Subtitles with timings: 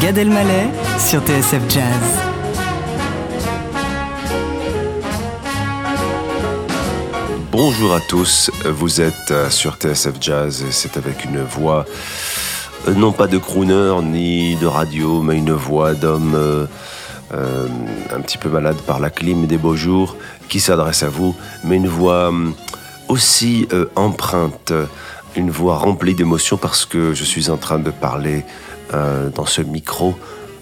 [0.00, 0.68] Gad Elmaleh
[0.98, 1.84] sur TSF Jazz.
[7.50, 11.86] Bonjour à tous, vous êtes euh, sur TSF Jazz et c'est avec une voix,
[12.88, 16.66] euh, non pas de crooner ni de radio, mais une voix d'homme euh,
[17.32, 20.16] un petit peu malade par la clim des beaux jours
[20.48, 21.34] qui s'adresse à vous,
[21.64, 22.32] mais une voix
[23.08, 24.72] aussi empreinte,
[25.36, 28.44] une voix remplie d'émotions parce que je suis en train de parler
[28.94, 30.14] euh, dans ce micro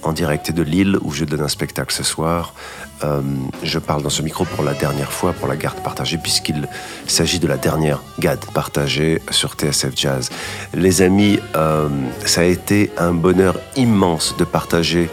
[0.02, 2.55] en direct de Lille où je donne un spectacle ce soir.
[3.03, 3.20] Euh,
[3.62, 6.69] je parle dans ce micro pour la dernière fois, pour la garde partagée, puisqu'il
[7.06, 10.31] s'agit de la dernière garde partagée sur TSF Jazz.
[10.75, 11.89] Les amis, euh,
[12.25, 15.11] ça a été un bonheur immense de partager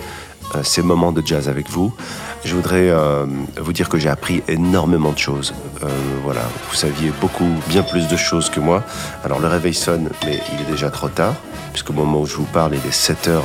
[0.63, 1.93] ces moments de jazz avec vous.
[2.43, 2.93] Je voudrais
[3.57, 5.53] vous dire que j'ai appris énormément de choses.
[6.25, 8.83] Voilà, vous saviez beaucoup, bien plus de choses que moi.
[9.23, 11.35] Alors le réveil sonne, mais il est déjà trop tard,
[11.71, 13.41] puisqu'au moment où je vous parle, il est 7h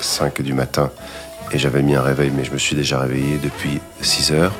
[0.00, 0.90] 5 du matin
[1.52, 4.52] et j'avais mis un réveil, mais je me suis déjà réveillé depuis 6 heures.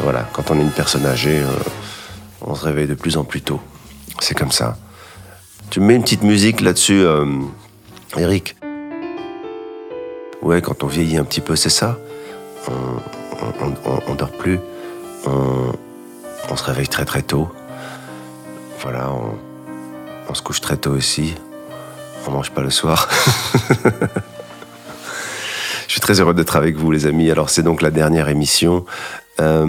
[0.00, 1.46] Voilà, quand on est une personne âgée, euh,
[2.40, 3.60] on se réveille de plus en plus tôt.
[4.20, 4.76] C'est comme ça.
[5.70, 7.26] Tu me mets une petite musique là-dessus, euh,
[8.16, 8.56] Eric?
[10.42, 11.98] Ouais, quand on vieillit un petit peu, c'est ça?
[12.68, 12.72] On,
[13.64, 14.58] on, on- on dort plus.
[15.26, 17.48] On, se réveille très très tôt.
[18.82, 19.10] Voilà,
[20.28, 21.34] on se couche très tôt aussi.
[22.26, 23.08] On mange pas le soir.
[25.86, 27.30] Je suis très heureux d'être avec vous, les amis.
[27.30, 28.84] Alors, c'est donc la dernière émission.
[29.40, 29.66] Euh,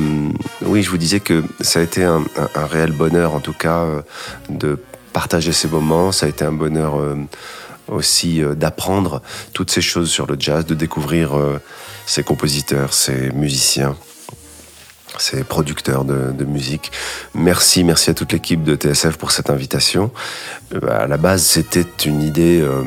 [0.62, 2.24] oui, je vous disais que ça a été un,
[2.56, 4.02] réel bonheur, en tout cas, euh,
[4.50, 4.80] de
[5.14, 6.12] partager ces moments.
[6.12, 7.16] Ça a été un bonheur euh,
[7.88, 9.22] aussi d'apprendre
[9.54, 11.34] toutes ces choses sur le jazz, de découvrir
[12.08, 13.96] ces compositeurs, ces musiciens
[15.22, 16.92] ces producteurs de, de musique.
[17.34, 20.12] Merci, merci à toute l'équipe de TSF pour cette invitation.
[20.74, 22.84] Euh, à la base, c'était une idée euh,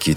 [0.00, 0.16] qui,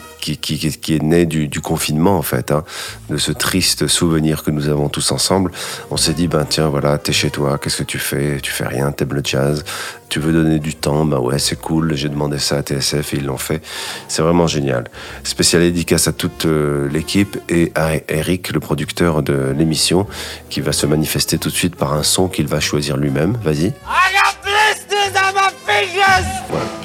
[0.96, 2.64] est du, du confinement, en fait, hein,
[3.10, 5.52] de ce triste souvenir que nous avons tous ensemble.
[5.92, 8.40] On s'est dit, ben tiens, voilà, t'es chez toi, qu'est-ce que tu fais?
[8.42, 9.64] Tu fais rien, t'aimes le jazz,
[10.10, 13.18] tu veux donner du temps, ben ouais, c'est cool, j'ai demandé ça à TSF et
[13.18, 13.62] ils l'ont fait.
[14.08, 14.86] C'est vraiment génial.
[15.24, 20.08] Spécial dédicace à toute euh, l'équipe et à Eric, le producteur de l'émission,
[20.50, 23.38] qui va se manifester tout de suite par un son qu'il va choisir lui-même.
[23.44, 23.74] Vas-y.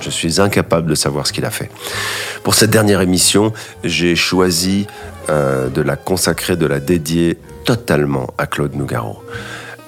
[0.00, 1.70] Je suis incapable de savoir ce qu'il a fait.
[2.42, 3.52] Pour cette dernière émission,
[3.84, 4.86] j'ai choisi
[5.28, 9.22] euh, de la consacrer, de la dédier totalement à Claude Nougaro.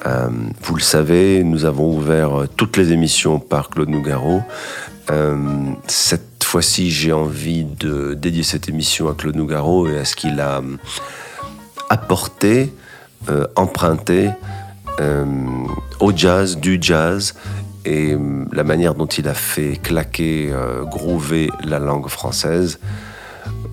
[0.07, 0.29] Euh,
[0.63, 4.43] vous le savez, nous avons ouvert euh, toutes les émissions par Claude Nougaro.
[5.89, 10.39] Cette fois-ci, j'ai envie de dédier cette émission à Claude Nougaro et à ce qu'il
[10.39, 10.61] a
[11.89, 12.73] apporté,
[13.57, 14.31] emprunté
[15.99, 17.35] au jazz, du jazz,
[17.85, 22.79] et euh, la manière dont il a fait claquer, euh, groover la langue française.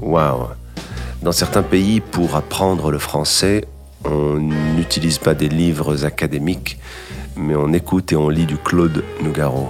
[0.01, 0.47] Waouh!
[1.22, 3.66] Dans certains pays, pour apprendre le français,
[4.06, 4.38] on
[4.75, 6.79] n'utilise pas des livres académiques,
[7.35, 9.69] mais on écoute et on lit du Claude Nougaro.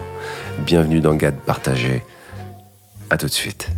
[0.65, 2.03] Bienvenue dans Gad Partagé.
[3.09, 3.69] À tout de suite.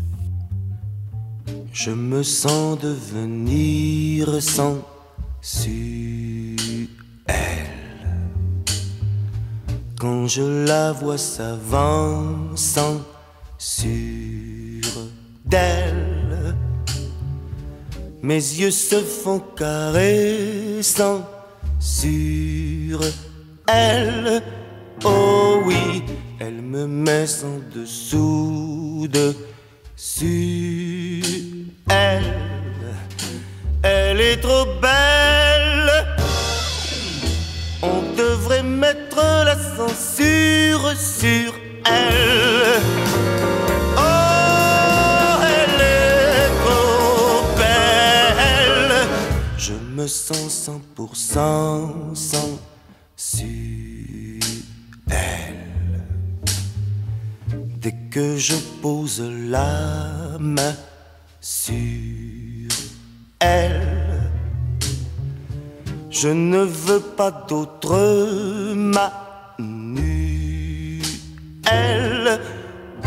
[1.71, 4.79] Je me sens devenir sensuel
[9.99, 13.01] quand je la vois s'avançant
[13.57, 14.93] sur
[15.45, 16.55] d'elle.
[18.23, 21.27] Mes yeux se font caressant
[21.79, 23.01] sur
[23.67, 24.41] elle.
[25.03, 26.03] Oh oui,
[26.39, 29.35] elle me met en dessous de
[29.97, 31.25] sur
[31.89, 32.23] elle.
[33.83, 35.58] Elle est trop belle.
[38.89, 41.53] Mettre la censure sur
[41.85, 42.81] elle.
[43.97, 48.93] Oh, elle est trop belle.
[49.57, 52.79] Je me sens cent pour cent sensuel.
[57.81, 60.75] Dès que je pose la main
[61.39, 62.67] sur
[63.39, 63.88] elle,
[66.21, 67.95] je ne veux pas d'autre
[68.75, 69.07] manuel.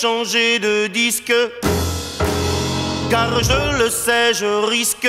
[0.00, 1.32] changer de disque,
[3.10, 5.08] car je le sais, je risque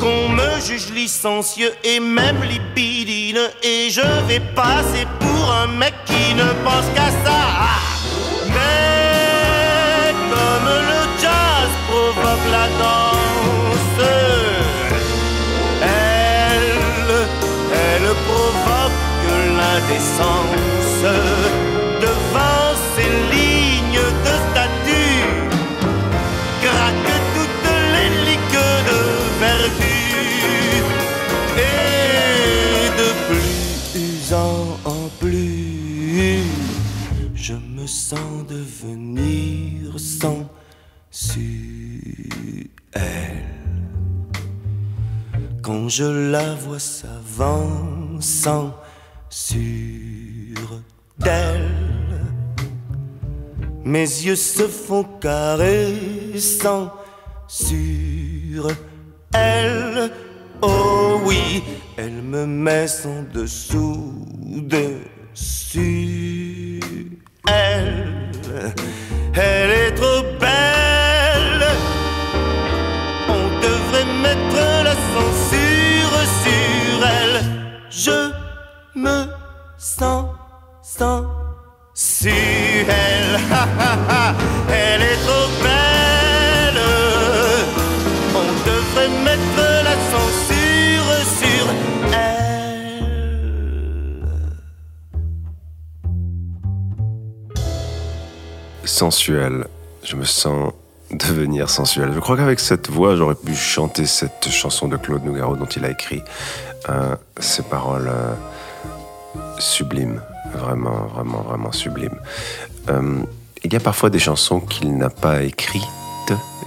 [0.00, 3.40] qu'on me juge licencieux et même lipidine.
[3.62, 7.40] Et je vais passer pour un mec qui ne pense qu'à ça.
[8.48, 14.08] Mais comme le jazz provoque la danse,
[15.82, 17.26] elle,
[17.72, 19.02] elle provoque
[19.58, 20.62] l'indécence
[45.62, 48.74] Quand je la vois s'avançant
[49.30, 50.58] sur
[51.18, 51.70] d'elle,
[53.84, 56.92] mes yeux se font caressants
[57.46, 58.68] sur
[59.32, 60.10] elle.
[60.62, 61.62] Oh oui,
[61.96, 64.26] elle me met son dessous
[64.66, 65.80] dessus.
[67.46, 68.32] Elle,
[69.34, 69.71] elle
[99.20, 100.72] Je me sens
[101.10, 102.12] devenir sensuel.
[102.14, 105.84] Je crois qu'avec cette voix, j'aurais pu chanter cette chanson de Claude Nougaro dont il
[105.84, 106.22] a écrit
[106.88, 108.32] euh, ces paroles euh,
[109.58, 110.22] sublimes,
[110.54, 112.18] vraiment, vraiment, vraiment sublimes.
[112.88, 113.18] Euh,
[113.64, 115.82] il y a parfois des chansons qu'il n'a pas écrites.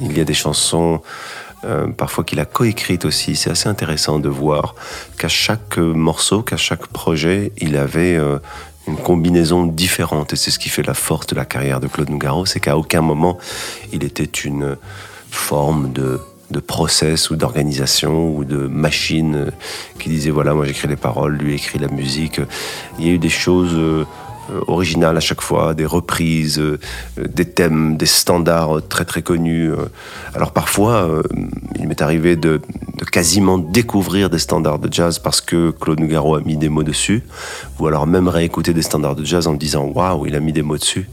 [0.01, 1.01] Il y a des chansons
[1.63, 3.35] euh, parfois qu'il a coécrites aussi.
[3.35, 4.75] C'est assez intéressant de voir
[5.17, 8.19] qu'à chaque morceau, qu'à chaque projet, il avait
[8.87, 10.33] une combinaison différente.
[10.33, 12.77] Et c'est ce qui fait la force de la carrière de Claude Nougaro, c'est qu'à
[12.77, 13.37] aucun moment
[13.93, 14.77] il était une
[15.29, 16.19] forme de,
[16.51, 19.51] de process ou d'organisation ou de machine euh,
[19.99, 22.39] qui disait voilà, moi j'écris les paroles, lui écrit la musique.
[22.99, 24.05] Il y a eu des choses euh,
[24.67, 26.79] originales à chaque fois, des reprises, euh,
[27.17, 29.71] des thèmes, des standards très très connus.
[30.35, 31.23] Alors parfois,
[31.79, 32.61] il m'est arrivé de
[33.15, 37.23] quasiment découvrir des standards de jazz parce que Claude Nougaro a mis des mots dessus,
[37.79, 40.63] ou alors même réécouter des standards de jazz en disant waouh, il a mis des
[40.63, 41.07] mots dessus.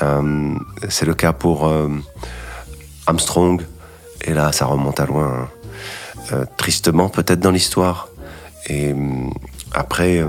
[0.00, 0.54] Euh,
[0.88, 1.90] C'est le cas pour euh,
[3.06, 3.60] Armstrong,
[4.24, 5.48] et là ça remonte à loin, hein.
[6.32, 8.08] Euh, tristement peut-être dans l'histoire.
[8.70, 8.94] Et
[9.74, 10.24] après,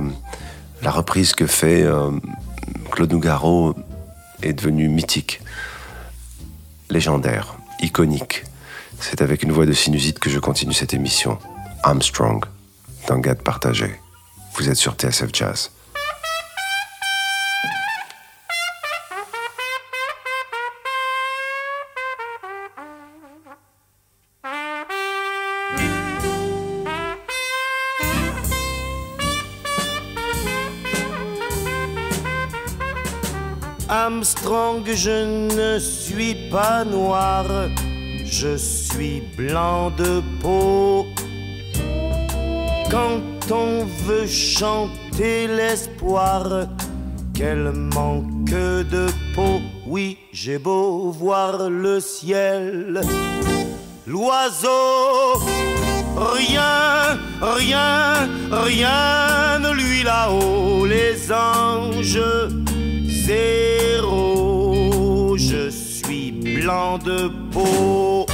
[0.82, 1.86] la reprise que fait
[2.92, 3.74] Claude Nougaro
[4.42, 5.42] est devenue mythique,
[6.90, 8.44] légendaire, iconique.
[9.02, 11.38] C'est avec une voix de sinusite que je continue cette émission.
[11.84, 12.44] Armstrong,
[13.08, 14.00] dans Gade Partagé.
[14.56, 15.72] Vous êtes sur TSF Jazz.
[33.88, 37.46] Armstrong, je ne suis pas noir,
[38.32, 41.08] je suis blanc de peau.
[42.90, 43.22] Quand
[43.52, 46.68] on veut chanter l'espoir,
[47.34, 49.60] quel manque de peau.
[49.88, 53.02] Oui, j'ai beau voir le ciel,
[54.06, 55.40] l'oiseau,
[56.16, 62.20] rien, rien, rien ne lui là-haut, les anges
[63.08, 63.69] zéro.
[66.70, 68.26] De peau.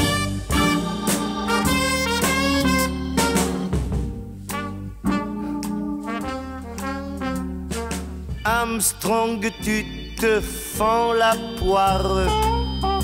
[8.43, 9.85] Armstrong, tu
[10.19, 12.27] te fends la poire.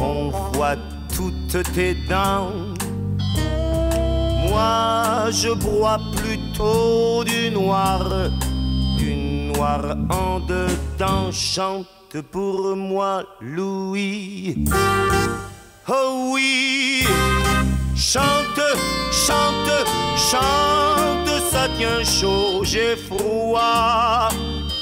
[0.01, 0.75] On voit
[1.15, 2.51] toutes tes dents.
[4.49, 8.29] Moi, je broie plutôt du noir
[8.97, 11.31] du noir en dedans.
[11.31, 11.87] Chante
[12.19, 14.65] pour moi, Louis.
[15.87, 17.05] Oh oui,
[17.95, 18.61] chante,
[19.11, 19.85] chante,
[20.17, 21.11] chante
[21.51, 24.29] ça tient chaud, j'ai froid.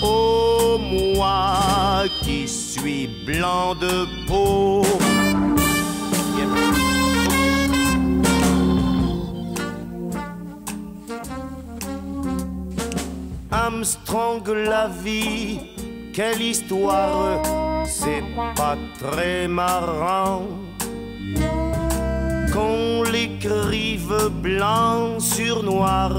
[0.02, 4.84] Oh, moi qui suis blanc de peau.
[13.52, 15.60] Armstrong, la vie,
[16.20, 17.42] quelle histoire,
[17.86, 18.22] c'est
[18.54, 20.42] pas très marrant
[22.52, 26.12] qu'on l'écrive blanc sur noir.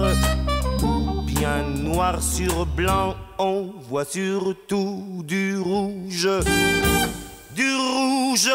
[0.83, 3.14] Ou bien noir sur blanc.
[3.38, 6.30] On voit surtout du rouge,
[7.54, 8.52] du rouge,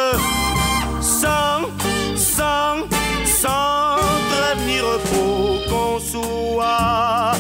[0.99, 1.61] sans,
[2.15, 2.77] sans,
[3.23, 3.97] sans
[4.31, 7.33] prévenir faut qu'on soit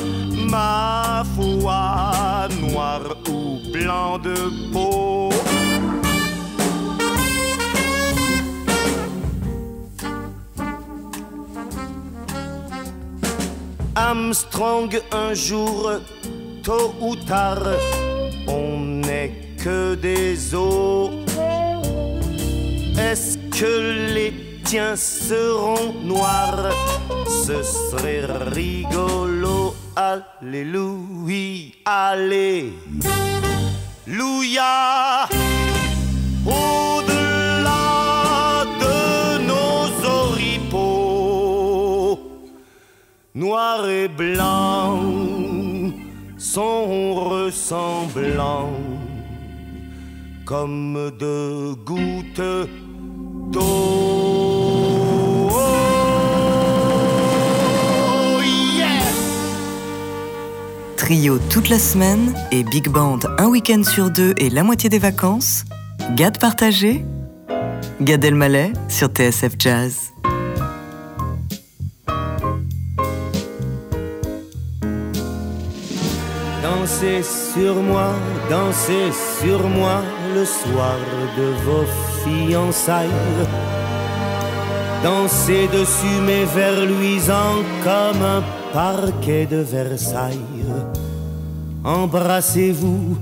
[0.51, 3.01] ma foi noir.
[3.24, 3.24] ou
[3.85, 4.35] blanc de
[4.73, 5.29] peau.
[13.95, 15.91] Armstrong un jour,
[16.63, 17.67] tôt ou tard,
[18.47, 21.11] on n'est que des os.
[22.97, 26.71] Est-ce que les tiens seront noirs?
[27.45, 29.75] Ce serait rigolo.
[29.95, 31.71] Alléluia,
[34.07, 35.27] Alléluia.
[36.45, 37.73] Au-delà
[38.79, 41.39] de nos oripeaux,
[43.33, 44.99] noir et blanc
[46.37, 48.69] sont ressemblants
[50.45, 52.69] comme deux gouttes
[53.51, 54.54] d'eau.
[61.05, 64.97] Trio toute la semaine et Big Band un week-end sur deux et la moitié des
[64.97, 65.63] vacances.
[66.15, 67.05] Gad partagé.
[68.01, 70.11] Gad Elmaleh sur TSF Jazz.
[76.63, 78.15] Dansez sur moi,
[78.49, 80.01] dansez sur moi
[80.33, 80.97] le soir
[81.37, 81.85] de vos
[82.23, 83.09] fiançailles.
[85.03, 90.65] Dansez dessus mes vers luisants comme un parquet de Versailles.
[91.85, 93.17] Embrassez-vous,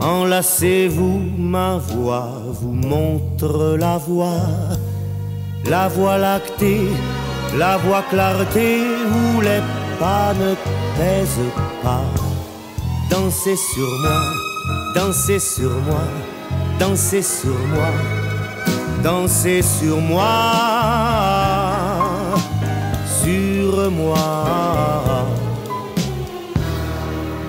[0.00, 2.30] enlacez-vous, ma voix
[2.60, 4.46] vous montre la voie.
[5.68, 6.86] La voie lactée,
[7.58, 8.68] la voie clarté
[9.14, 9.62] où les
[9.98, 10.54] pas ne
[10.96, 11.50] pèsent
[11.82, 12.06] pas.
[13.10, 14.20] Dansez sur moi,
[14.94, 16.04] dansez sur moi,
[16.78, 17.90] dansez sur moi,
[19.02, 20.32] dansez sur moi,
[23.20, 24.91] sur moi.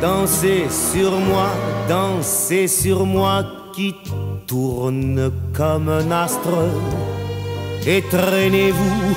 [0.04, 1.48] Dansez sur moi,
[1.88, 3.96] dansez sur moi qui
[4.46, 6.68] tourne comme un astre.
[7.88, 9.16] Étreignez-vous,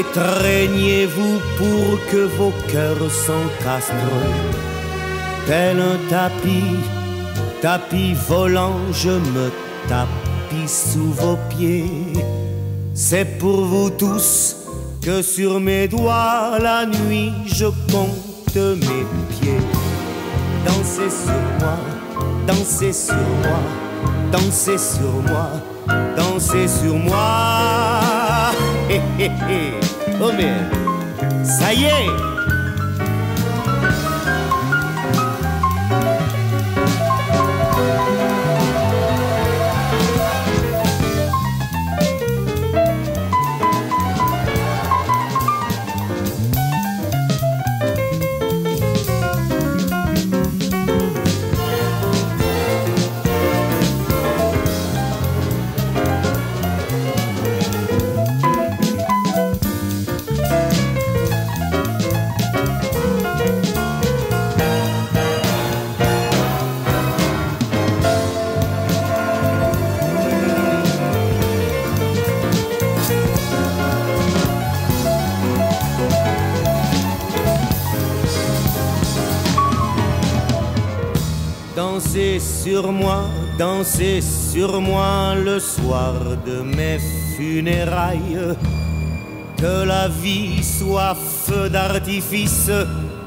[0.00, 3.94] étreignez-vous pour que vos cœurs s'encastrent
[5.46, 6.80] tel un tapis,
[7.62, 9.52] tapis volant, je me
[9.86, 12.12] tapis sous vos pieds.
[12.92, 14.56] C'est pour vous tous
[15.00, 19.77] que sur mes doigts la nuit je compte mes pieds.
[20.64, 21.78] Dansez sur moi,
[22.46, 23.60] dansez sur moi,
[24.32, 25.50] dansez sur moi,
[26.16, 28.50] dansez sur moi.
[28.90, 29.72] Hé hé hé,
[30.20, 32.37] oh mais ça y est.
[82.38, 83.24] Sur moi,
[83.58, 86.14] dansez sur moi le soir
[86.46, 86.98] de mes
[87.36, 88.38] funérailles.
[89.56, 92.70] Que la vie soit feu d'artifice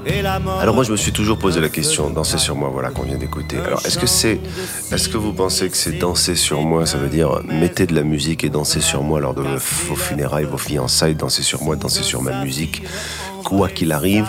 [0.06, 0.62] et la mort.
[0.62, 3.18] Alors moi je me suis toujours posé la question, danser sur moi, voilà qu'on vient
[3.18, 3.58] d'écouter.
[3.58, 4.40] Alors est-ce que c'est,
[4.92, 8.04] est-ce que vous pensez que c'est danser sur moi, ça veut dire mettez de la
[8.04, 12.04] musique et dansez sur moi lors de vos funérailles, vos fiançailles, dansez sur moi, dansez
[12.04, 12.84] sur ma musique,
[13.44, 14.26] quoi qu'il arrive?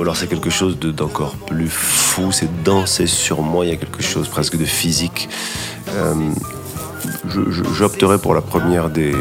[0.00, 3.74] Ou alors c'est quelque chose de- d'encore plus fou, c'est danser sur moi, il y
[3.74, 5.28] a quelque chose presque de physique.
[5.90, 6.14] Euh,
[7.74, 9.12] J'opterais pour la première des,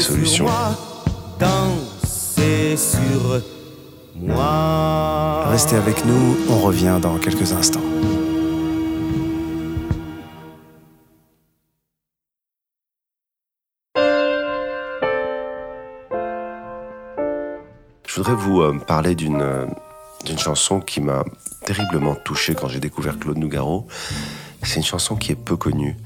[0.00, 0.48] solutions.
[2.76, 3.40] sur
[4.16, 5.44] moi.
[5.48, 7.80] Restez avec nous, on revient dans quelques instants.
[18.06, 19.66] Je voudrais vous euh, parler d'une euh,
[20.24, 21.24] d'une chanson qui m'a
[21.64, 23.86] terriblement touché quand j'ai découvert Claude Nougaro.
[24.62, 25.96] C'est une chanson qui est peu connue.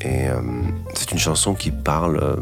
[0.00, 0.40] Et euh,
[0.94, 2.36] c'est une chanson qui parle euh,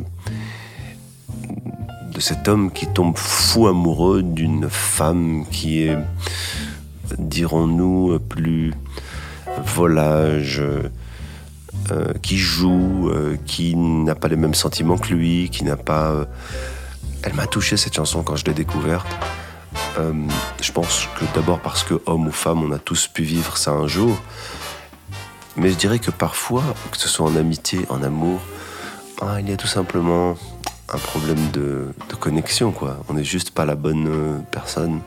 [2.12, 5.98] de cet homme qui tombe fou amoureux d'une femme qui est,
[7.18, 8.72] dirons-nous, plus
[9.64, 10.62] volage,
[11.90, 13.10] euh, qui joue,
[13.46, 16.26] qui n'a pas les mêmes sentiments que lui, qui n'a pas...
[17.24, 19.08] Elle m'a touché cette chanson quand je l'ai découverte.
[19.98, 20.12] Euh,
[20.60, 23.72] je pense que d'abord parce que homme ou femme, on a tous pu vivre ça
[23.72, 24.16] un jour.
[25.56, 26.62] Mais je dirais que parfois,
[26.92, 28.40] que ce soit en amitié, en amour,
[29.20, 30.36] ah, il y a tout simplement
[30.92, 32.72] un problème de, connexion.
[33.08, 35.00] On n'est juste pas la bonne euh, personne.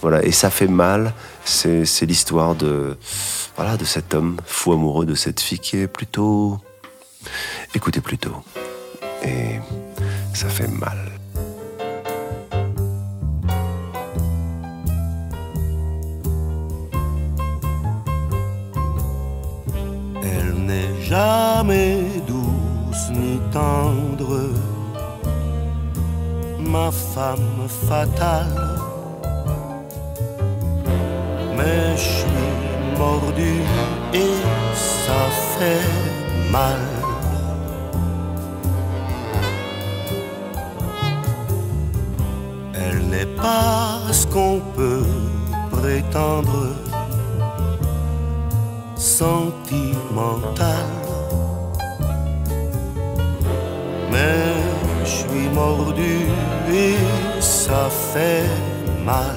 [0.00, 1.12] Voilà, et ça fait mal.
[1.44, 2.96] C'est l'histoire de,
[3.56, 6.58] voilà, de cet homme fou amoureux de cette fille qui est plutôt.
[7.74, 8.42] Écoutez plutôt.
[9.22, 9.60] Et
[10.34, 11.15] ça fait mal.
[20.66, 24.50] N'est jamais douce ni tendre,
[26.58, 28.80] ma femme fatale.
[31.56, 32.52] Mais je suis
[32.98, 33.54] mordu
[34.12, 34.34] et
[34.74, 35.22] ça
[35.54, 35.88] fait
[36.50, 36.82] mal.
[42.74, 45.06] Elle n'est pas ce qu'on peut
[45.70, 46.85] prétendre
[48.96, 50.86] sentimental.
[54.10, 54.54] Mais
[55.04, 56.26] je suis mordu
[56.72, 56.96] et
[57.40, 58.48] ça fait
[59.04, 59.36] mal.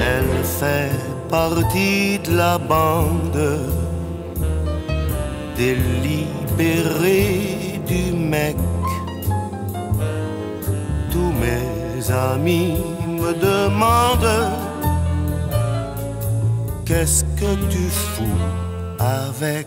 [0.00, 0.92] Elle fait
[1.28, 3.60] partie de la bande
[5.56, 7.16] délibérée
[7.86, 8.56] du mec
[11.10, 14.50] tous mes amis me demandent
[16.86, 18.40] Qu'est-ce que tu fous
[19.00, 19.66] avec?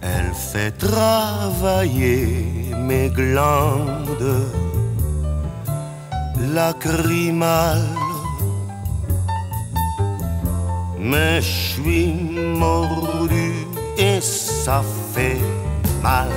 [0.00, 2.46] Elle fait travailler
[2.76, 4.46] mes glandes
[6.54, 7.88] lacrymales.
[11.00, 12.12] Mais je suis
[12.56, 13.66] mordu
[13.98, 15.40] et ça fait
[16.00, 16.28] mal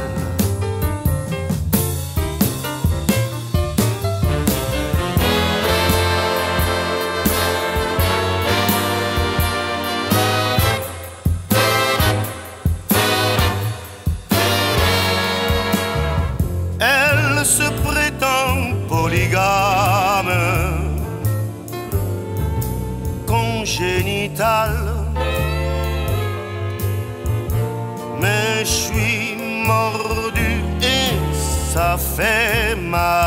[31.77, 33.24] Σαφέ, μα.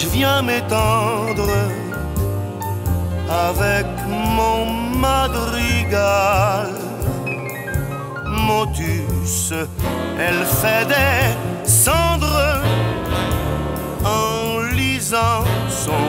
[0.00, 1.50] Je viens m'étendre
[3.48, 4.64] avec mon
[4.98, 6.70] madrigal.
[8.46, 9.52] Motus,
[10.18, 12.62] elle fait des cendres
[14.04, 16.06] en lisant son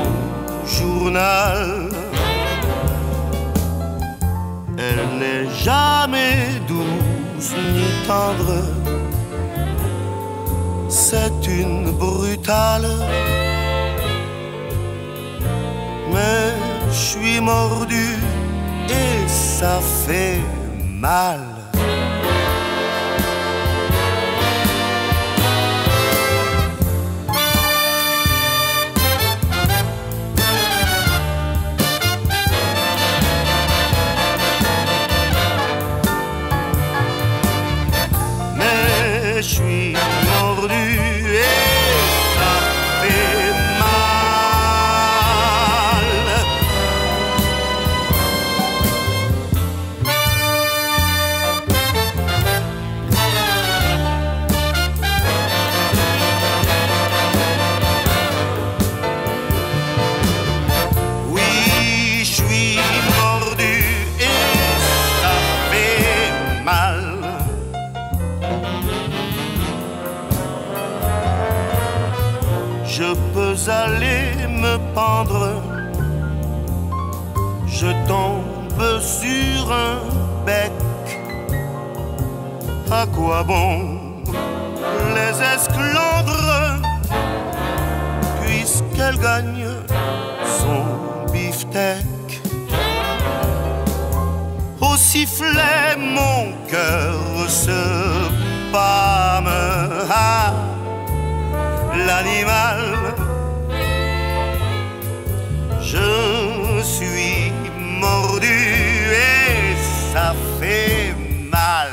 [0.77, 1.89] journal.
[4.77, 6.35] Elle n'est jamais
[6.67, 8.63] douce ni tendre,
[10.87, 12.87] c'est une brutale.
[16.89, 18.15] Je suis mordu
[18.89, 20.39] et ça fait
[20.99, 21.50] mal.
[72.91, 75.61] Je peux aller me pendre.
[77.65, 79.99] Je tombe sur un
[80.45, 80.71] bec.
[82.91, 83.97] À quoi bon
[85.15, 86.81] les esclandres?
[88.43, 89.67] Puisqu'elle gagne
[90.59, 92.41] son beefsteak?
[94.81, 97.15] Au sifflet, mon cœur
[97.47, 97.81] se
[98.73, 99.47] pâme.
[102.07, 102.81] L'animal.
[105.81, 107.51] Je suis
[107.99, 109.75] mordu et
[110.13, 111.13] ça fait
[111.51, 111.89] mal.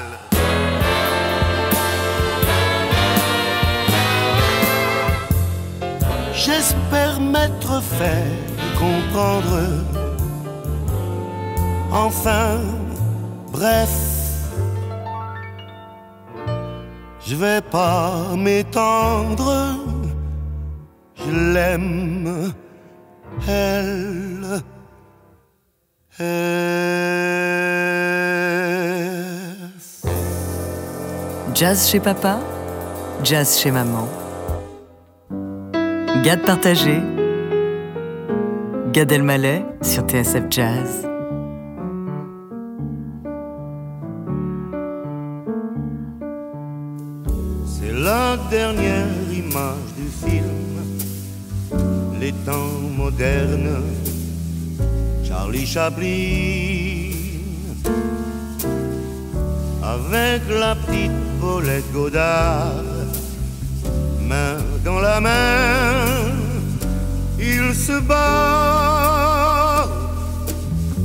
[6.32, 8.30] J'espère m'être fait
[8.78, 9.58] comprendre.
[11.90, 12.60] Enfin,
[13.52, 13.90] bref,
[17.26, 19.97] je vais pas m'étendre.
[21.28, 22.52] Je l'aime,
[23.46, 24.62] elle.
[26.18, 26.28] elle.
[31.54, 32.40] Jazz chez papa,
[33.22, 34.08] jazz chez maman.
[36.24, 37.02] Gad partagé,
[38.92, 41.06] Gad Elmaleh sur TSF Jazz.
[47.66, 49.87] C'est la dernière image
[52.32, 53.82] temps modernes,
[55.24, 57.12] Charlie Chaplin,
[59.82, 62.84] avec la petite Paulette Godard,
[64.28, 66.32] main dans la main,
[67.38, 69.86] il se bat.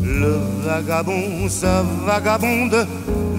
[0.03, 2.87] Le vagabond, sa vagabonde,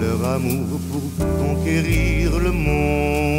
[0.01, 3.34] leur amour pour conquérir le monde.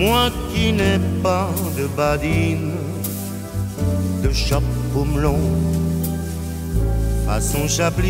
[0.00, 2.72] Moi qui n'ai pas de badine,
[4.22, 5.38] de chapeau melon,
[7.26, 8.08] façon Chaplin,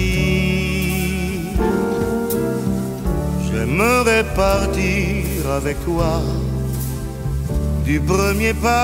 [3.47, 6.23] j'aimerais partir avec toi
[7.85, 8.77] du premier pas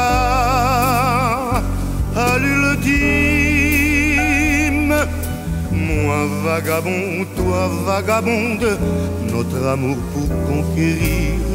[2.16, 2.96] à l'ultime.
[5.70, 8.68] Moi vagabond, toi vagabonde,
[9.32, 11.45] notre amour pour conquérir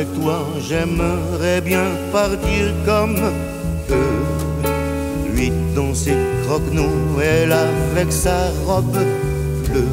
[0.00, 3.16] Avec toi, j'aimerais bien partir comme
[3.90, 4.24] eux.
[5.34, 8.96] Lui dans ses croque-nous, elle avec sa robe
[9.68, 9.84] bleue.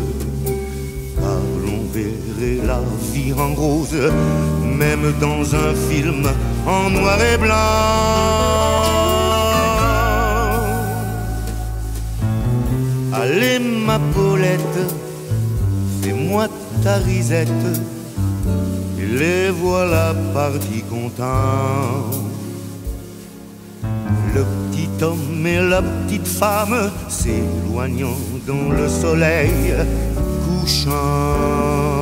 [1.19, 2.79] Car l'on verrait la
[3.11, 3.99] vie en rose,
[4.63, 6.25] même dans un film
[6.65, 7.57] en noir et blanc.
[13.11, 14.79] Allez ma Paulette,
[16.01, 16.47] fais-moi
[16.81, 17.49] ta risette,
[18.99, 22.11] et les voilà partis contents.
[24.33, 29.73] Le petit homme et la petite femme s'éloignant dans le soleil
[30.45, 31.96] couchant.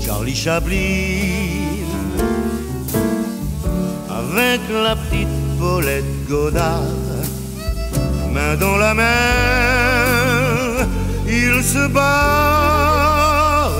[0.00, 0.76] Charlie Chaplin,
[4.10, 6.82] avec la petite Paulette Godard,
[8.32, 9.04] main dans la main,
[11.26, 13.70] il se bat.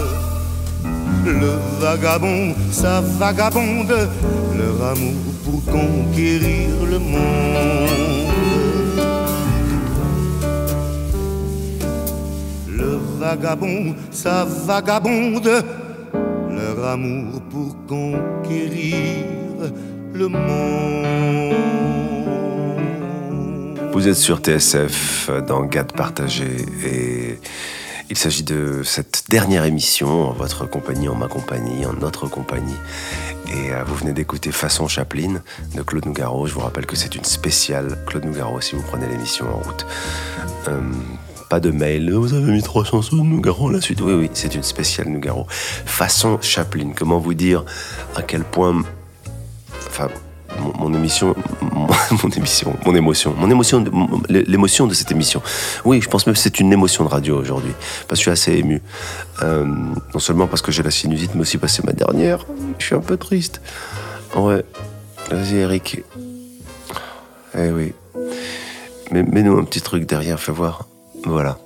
[1.25, 4.09] Le vagabond, sa vagabonde,
[4.57, 8.02] leur amour pour conquérir le monde.
[13.23, 15.49] Vagabond, sa vagabonde,
[16.51, 19.25] leur amour pour conquérir
[20.13, 21.55] le monde.
[23.93, 27.39] Vous êtes sur TSF dans Gad Partagé et
[28.11, 32.75] Il s'agit de cette dernière émission en votre compagnie, en ma compagnie, en notre compagnie.
[33.47, 35.43] Et euh, vous venez d'écouter Façon Chaplin
[35.77, 36.49] de Claude Nougaro.
[36.49, 39.87] Je vous rappelle que c'est une spéciale Claude Nougaro si vous prenez l'émission en route.
[40.69, 40.81] Euh,
[41.53, 42.11] pas de mail.
[42.11, 44.01] Vous avez mis trois chansons de Nougaro la suite.
[44.01, 45.45] Oui, oui, c'est une spéciale Nougaro.
[45.51, 46.93] Façon Chaplin.
[46.97, 47.67] Comment vous dire
[48.17, 48.83] à quel point.
[49.87, 50.09] Enfin,
[50.79, 51.37] mon, émission,
[52.23, 53.85] mon, émission, mon émotion, mon émotion,
[54.31, 55.43] l'émotion de cette émission.
[55.85, 57.75] Oui, je pense même que c'est une émotion de radio aujourd'hui,
[58.09, 58.81] parce que je suis assez ému.
[59.43, 62.47] Euh, non seulement parce que j'ai la sinusite, mais aussi parce que c'est ma dernière.
[62.79, 63.61] Je suis un peu triste.
[64.35, 64.65] Ouais,
[65.31, 66.03] vas-y Eric.
[67.55, 67.93] Eh oui.
[69.11, 70.87] Mais mets-nous un petit truc derrière, fais voir.
[71.25, 71.59] Voilà.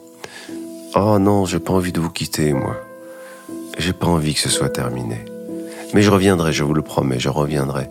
[0.95, 2.77] Oh non, j'ai pas envie de vous quitter, moi.
[3.79, 5.25] J'ai pas envie que ce soit terminé.
[5.95, 7.89] Mais je reviendrai, je vous le promets, je reviendrai.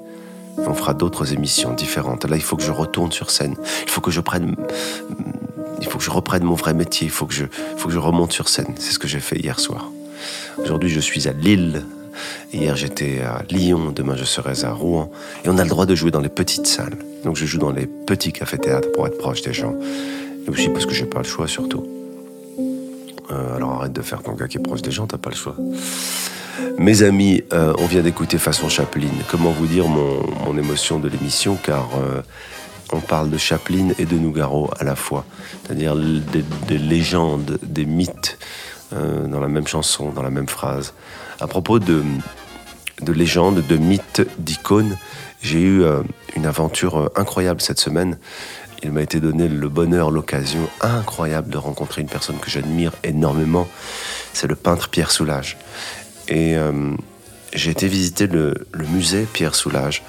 [0.57, 2.25] On fera d'autres émissions différentes.
[2.25, 3.55] Là, il faut que je retourne sur scène.
[3.83, 4.55] Il faut que je prenne,
[5.81, 7.07] il faut que je reprenne mon vrai métier.
[7.07, 7.45] Il faut que je,
[7.77, 8.73] faut que je remonte sur scène.
[8.77, 9.91] C'est ce que j'ai fait hier soir.
[10.57, 11.83] Aujourd'hui, je suis à Lille.
[12.53, 13.91] Hier, j'étais à Lyon.
[13.93, 15.11] Demain, je serai à Rouen.
[15.43, 16.97] Et on a le droit de jouer dans les petites salles.
[17.23, 19.75] Donc, je joue dans les petits cafés-théâtres pour être proche des gens.
[20.45, 21.85] Et aussi parce que j'ai pas le choix, surtout.
[23.31, 25.07] Euh, alors, arrête de faire ton gars qui est proche des gens.
[25.07, 25.55] T'as pas le choix.
[26.77, 29.09] Mes amis, euh, on vient d'écouter Façon Chaplin.
[29.29, 32.21] Comment vous dire mon, émotion de l'émission Car euh,
[32.93, 35.25] on parle de Chaplin et de Nougaro à la fois.
[35.63, 38.37] C'est-à-dire des, légendes, des mythes
[38.91, 40.93] dans la même chanson, dans la même phrase.
[41.41, 42.03] À propos de,
[43.01, 44.95] de légendes, de mythes, d'icônes,
[45.41, 45.83] j'ai eu
[46.37, 48.17] une aventure incroyable cette semaine.
[48.83, 53.67] Il m'a été donné le bonheur, l'occasion incroyable de rencontrer une personne que j'admire énormément.
[54.33, 55.57] C'est le peintre Pierre Soulages.
[56.27, 56.91] Et euh,
[57.53, 60.03] j'ai été visiter le, musée Pierre Soulages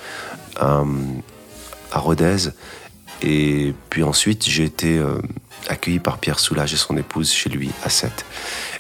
[0.63, 0.85] euh,
[1.93, 2.51] à Rodez.
[3.23, 5.19] Et puis ensuite, j'ai été euh,
[5.69, 8.25] accueilli par Pierre Soulages et son épouse chez lui à Sète.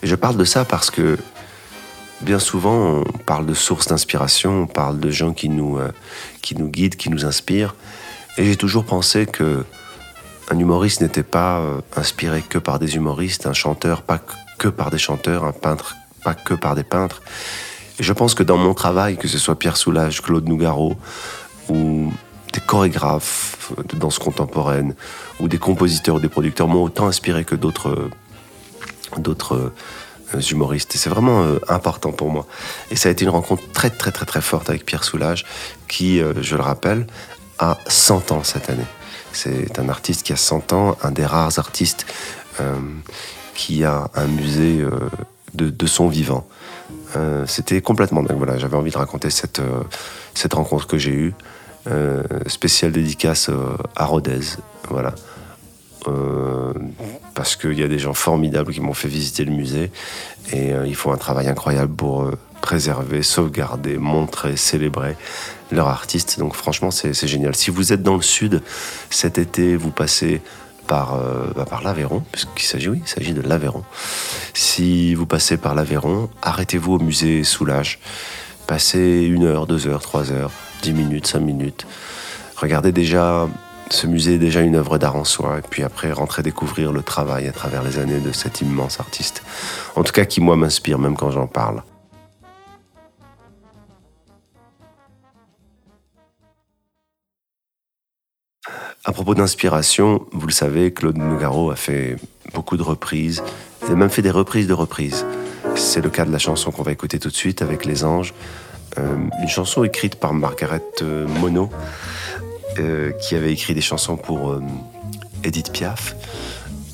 [0.02, 1.16] Et je parle de ça parce que
[2.20, 5.78] bien souvent, on parle de sources d'inspiration, on parle de gens qui nous,
[6.42, 7.74] qui nous guident, qui nous inspirent.
[8.38, 9.64] Et j'ai toujours pensé que
[10.50, 11.60] un humoriste n'était pas
[11.96, 14.20] inspiré que par des humoristes, un chanteur pas
[14.58, 17.22] que par des chanteurs, un peintre pas que par des peintres.
[17.98, 20.96] Et je pense que dans mon travail, que ce soit Pierre Soulages, Claude Nougaro,
[21.68, 22.12] ou
[22.52, 24.94] des chorégraphes de danse contemporaine,
[25.40, 28.10] ou des compositeurs ou des producteurs m'ont autant inspiré que d'autres
[29.18, 29.72] d'autres
[30.34, 30.94] euh, humoristes.
[30.94, 32.46] Et c'est vraiment euh, important pour moi.
[32.90, 35.44] Et ça a été une rencontre très très très très forte avec Pierre Soulages,
[35.88, 37.06] qui, euh, je le rappelle,
[37.58, 38.86] a 100 ans cette année.
[39.32, 42.06] C'est un artiste qui a 100 ans, un des rares artistes
[43.54, 44.82] qui a un musée
[45.56, 46.46] de, son vivant.
[47.16, 48.36] Euh, c'était complètement dingue.
[48.36, 49.82] Voilà, j'avais envie de raconter cette, euh,
[50.34, 51.34] cette rencontre que j'ai eue.
[51.88, 53.48] Euh, spéciale dédicace
[53.94, 54.40] à Rodez.
[54.90, 55.14] Voilà.
[57.34, 59.90] parce qu'il y a des gens formidables qui m'ont fait visiter le musée
[60.52, 62.30] et ils font un travail incroyable pour
[62.66, 65.16] préserver, sauvegarder, montrer, célébrer
[65.70, 66.40] leur artiste.
[66.40, 67.54] Donc franchement, c'est génial.
[67.54, 68.60] Si vous êtes dans le sud
[69.08, 70.42] cet été, vous passez
[70.88, 73.02] par, euh, bah, l'Aveyron, puisqu'il s'agit, oui,
[73.32, 73.84] de l'Aveyron.
[74.52, 78.00] Si vous passez par l'Aveyron, arrêtez-vous au musée Soulage.
[78.66, 80.50] Passez une heure, deux heures, trois heures,
[80.82, 81.86] dix minutes, cinq minutes.
[82.56, 83.48] Regardez déjà,
[83.90, 87.46] ce musée déjà une œuvre d'art en soi, et puis après rentrez découvrir le travail
[87.46, 89.44] à travers les années de cet immense artiste.
[89.94, 91.84] En tout cas, qui moi m'inspire, même quand j'en parle.
[99.08, 102.16] À propos d'inspiration, vous le savez, Claude Nougaro a fait
[102.52, 103.40] beaucoup de reprises.
[103.84, 105.24] Il a même fait des reprises de reprises.
[105.76, 108.34] C'est le cas de la chanson qu'on va écouter tout de suite avec Les Anges.
[108.98, 111.68] Euh, une chanson écrite par Margaret euh, Monod,
[112.80, 114.60] euh, qui avait écrit des chansons pour
[115.44, 116.16] Edith Piaf.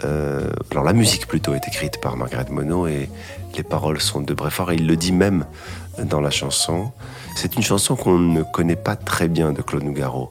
[0.03, 3.09] alors la musique plutôt est écrite par Margaret Monod et
[3.57, 5.47] les paroles sont de Brefort et il le dit même
[5.99, 6.93] dans la chanson.
[7.37, 10.31] C'est une chanson qu'on ne connaît pas très bien de Claude Nougaro.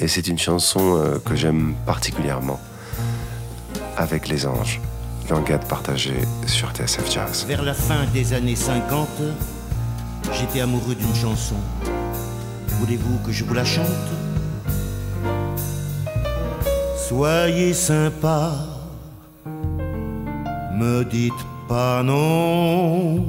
[0.00, 2.60] Et c'est une chanson euh, que j'aime particulièrement,
[3.96, 4.80] avec les anges,
[5.28, 6.14] dans Gad partagé
[6.46, 7.44] sur TSF Jazz.
[7.48, 9.08] Vers la fin des années 50,
[10.32, 11.56] j'étais amoureux d'une chanson.
[12.78, 13.86] Voulez-vous que je vous la chante?
[17.08, 18.52] Soyez sympa,
[20.74, 21.32] me dites
[21.68, 23.26] pas non.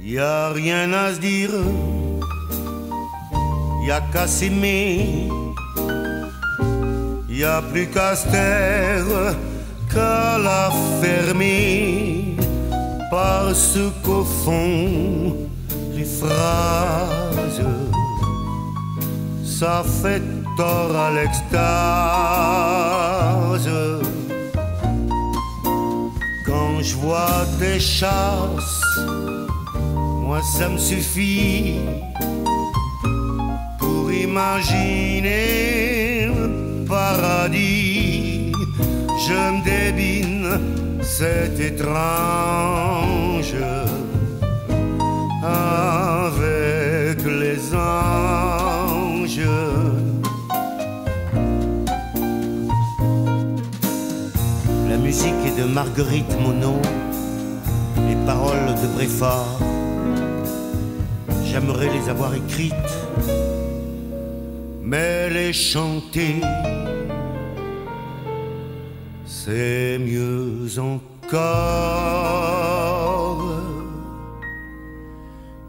[0.00, 1.50] Y a rien à se dire
[3.88, 5.30] y a qu'à s'aimer,
[7.26, 8.26] y a plus qu'à se
[9.90, 10.70] qu'à la
[11.00, 12.36] fermer,
[13.10, 15.34] parce qu'au fond,
[15.96, 17.64] les phrases,
[19.42, 20.22] ça fait
[20.58, 21.48] tort à l'extase.
[26.44, 28.82] Quand je vois tes chasses,
[30.26, 31.80] moi ça me suffit
[34.28, 38.52] imaginer le paradis.
[39.26, 40.50] Je me débine,
[41.02, 43.54] c'est étrange
[45.42, 49.50] avec les anges.
[54.90, 56.86] La musique est de Marguerite Monod,
[58.08, 59.58] les paroles de Bréfort.
[61.44, 62.92] J'aimerais les avoir écrites,
[64.90, 66.40] mais les chanter,
[69.26, 71.28] c'est mieux encore.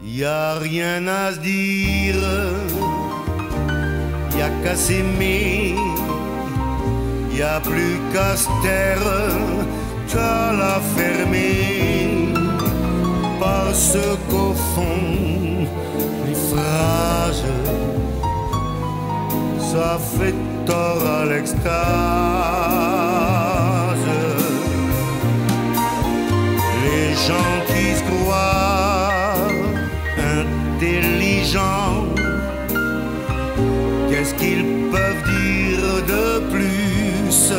[0.02, 2.22] Y a rien à se dire,
[4.38, 5.74] y a qu'à s'aimer,
[7.38, 9.12] y a plus qu'à se taire,
[10.10, 12.32] qu'à la fermer,
[13.38, 15.66] parce qu'au fond,
[16.26, 17.44] les phrases,
[19.72, 20.34] ça fait
[20.66, 21.60] tort à l'extase.
[26.84, 29.34] Les gens qui se croient
[30.40, 32.04] intelligents,
[34.08, 37.52] qu'est-ce qu'ils peuvent dire de plus?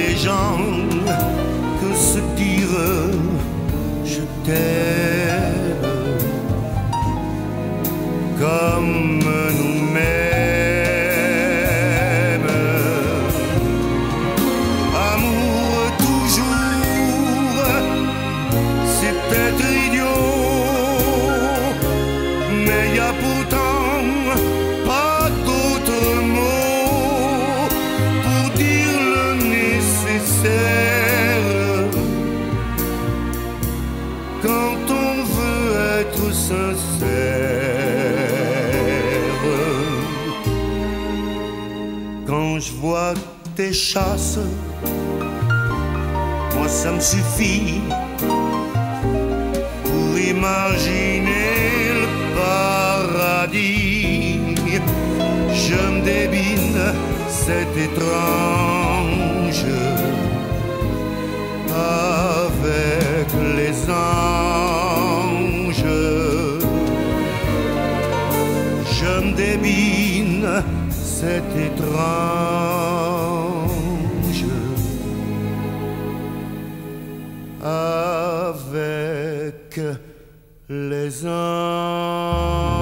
[0.00, 0.58] Les gens
[1.80, 2.74] que se dire
[4.04, 5.78] je t'aime
[8.38, 9.07] comme
[43.68, 44.38] tes chasses,
[46.56, 47.80] moi ça me suffit
[49.84, 51.52] pour imaginer
[52.00, 54.40] le paradis.
[55.64, 56.82] Je me débine,
[57.28, 59.66] c'est étrange
[61.70, 63.28] avec
[63.58, 65.92] les anges.
[68.98, 70.48] Je me débine,
[70.90, 73.07] c'est étrange
[80.68, 82.78] les anges.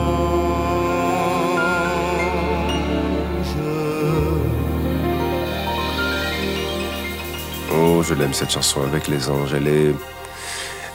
[7.73, 9.55] Oh, je l'aime cette chanson avec les anges.
[9.55, 9.95] Elle est,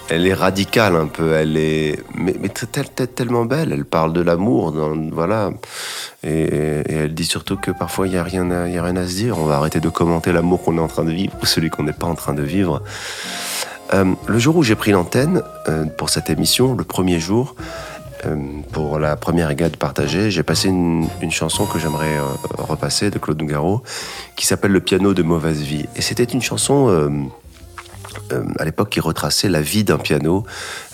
[0.09, 1.33] elle est radicale un peu.
[1.33, 2.33] Elle est, mais,
[3.15, 3.71] tellement belle.
[3.71, 4.73] Elle parle de l'amour,
[5.11, 5.51] voilà.
[6.23, 6.49] Et,
[6.89, 9.07] elle dit surtout que parfois il y a rien, à, il y a rien à
[9.07, 9.37] se dire.
[9.37, 11.83] On va arrêter de commenter l'amour qu'on est en train de vivre ou celui qu'on
[11.83, 12.81] n'est pas en train de vivre.
[13.93, 17.55] Euh, le jour où j'ai pris l'antenne euh, pour cette émission, le premier jour,
[18.25, 18.35] euh,
[18.71, 22.17] pour la première gade partagée, j'ai passé une, une chanson que j'aimerais
[22.57, 23.83] repasser de Claude Nougaro,
[24.35, 25.85] qui s'appelle Le piano de mauvaise vie.
[25.95, 27.29] Et c'était une chanson
[28.31, 30.45] euh, à l'époque qui retraçait la vie d'un piano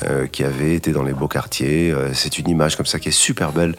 [0.03, 1.91] euh, qui avait été dans les beaux quartiers.
[1.91, 3.75] Euh, c'est une image comme ça qui est super belle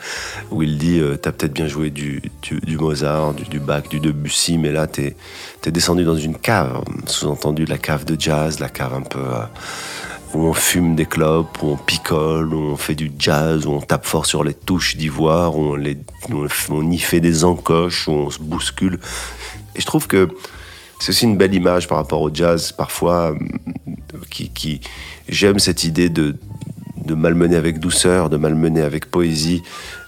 [0.51, 2.23] où il dit T'as peut-être bien joué du,
[2.79, 5.17] Mozart, du, Bach, du Debussy, mais là t'es
[5.67, 9.21] es descendu dans une cave, sous-entendu la cave de jazz, la cave un peu.
[10.35, 13.81] où on fume des clopes, où on picole, où on fait du jazz, où on
[13.81, 18.31] tape fort sur les touches d'ivoire, on, où on y fait des encoches, où on
[18.31, 18.99] se bouscule.
[19.77, 20.29] Et je trouve que
[20.99, 24.81] c'est aussi une belle image par rapport au jazz, parfois, euh, qui,
[25.29, 26.37] j'aime cette idée de,
[27.09, 29.63] malmener avec douceur, de malmener avec poésie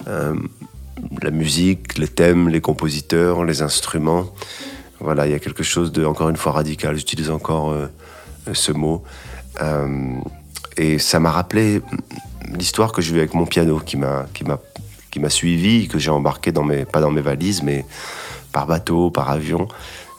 [0.06, 0.34] euh,
[1.22, 4.26] la musique, les thèmes, les compositeurs, les instruments.
[4.98, 6.96] Voilà, il y a quelque chose de, encore une fois, radical.
[6.96, 7.86] J'utilise encore euh,
[8.52, 9.02] ce mot.
[10.76, 11.82] Et ça m'a rappelé
[12.58, 14.58] l'histoire que j'ai eue avec mon piano, qui m'a, qui m'a,
[15.10, 17.84] qui m'a suivi, que j'ai embarqué dans mes, pas dans mes valises, mais
[18.52, 19.68] par bateau, par avion.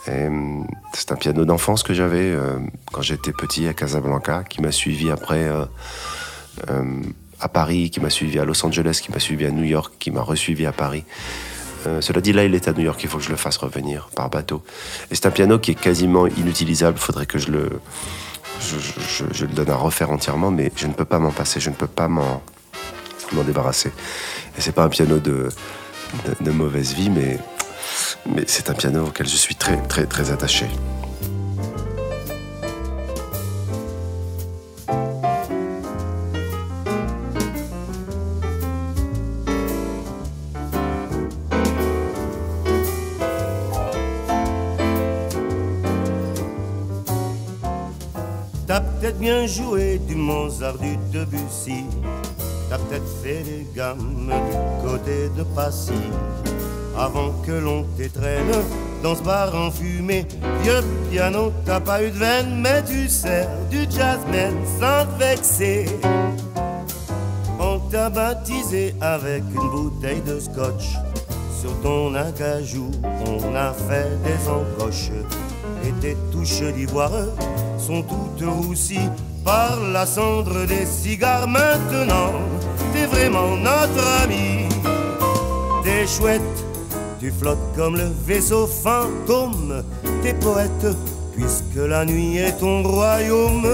[0.08, 2.58] Euh, C'est un piano d'enfance que j'avais euh,
[2.92, 7.02] quand j'étais petit à Casablanca, qui m'a suivi après euh,
[7.40, 10.12] à Paris, qui m'a suivi à Los Angeles, qui m'a suivi à New York, qui
[10.12, 11.04] m'a resuivi à Paris.
[12.00, 14.10] Cela dit, là, il est à New York, il faut que je le fasse revenir
[14.16, 14.64] par bateau.
[15.10, 17.72] Et c'est un piano qui est quasiment inutilisable, il faudrait que je le,
[19.48, 22.08] donne à refaire entièrement, mais je ne peux pas m'en passer, je ne peux pas
[22.08, 22.44] m'en
[23.48, 23.92] débarrasser.
[24.56, 25.50] Et c'est pas un piano de
[26.52, 27.40] mauvaise vie, mais,
[28.26, 30.68] mais c'est un piano auquel je suis très très très attaché.
[48.68, 51.84] T'as peut-être bien joué du Mozart du Debussy,
[52.70, 55.92] t'as peut-être fait des gammes du côté de Passy.
[56.98, 58.52] Avant que l'on t'étraîne
[59.02, 60.26] dans ce bar enfumé.
[60.62, 65.86] Vieux piano, t'as pas eu de veine, mais tu sers du jazzman sans te vexer.
[67.60, 70.98] On t'a baptisé avec une bouteille de scotch.
[71.60, 72.90] Sur ton acajou,
[73.28, 75.12] on a fait des encoches.
[75.86, 77.12] Et tes touches d'ivoire
[77.78, 79.10] sont toutes roussies
[79.44, 81.48] par la cendre des cigares.
[81.48, 82.34] Maintenant,
[82.94, 84.68] t'es vraiment notre ami.
[85.84, 86.42] T'es chouette,
[87.22, 89.84] tu flottes comme le vaisseau fantôme.
[90.24, 90.88] T'es poète,
[91.36, 93.68] puisque la nuit est ton royaume.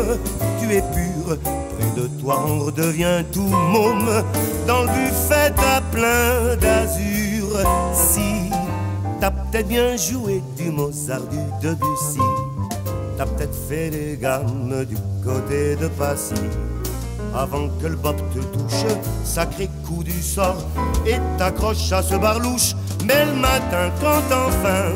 [0.59, 4.23] Tu es pur, près de toi on redevient tout môme.
[4.67, 7.47] Dans le buffet, t'as plein d'azur.
[7.93, 8.51] Si
[9.21, 12.19] t'as peut-être bien joué du Mozart, du Debussy.
[13.17, 16.35] T'as peut-être fait des gammes du côté de Passy.
[17.35, 18.85] Avant que le bop te touche,
[19.23, 20.65] sacré coup du sort,
[21.05, 22.75] et t'accroches à ce barlouche.
[23.05, 24.91] Mais le matin, quand enfin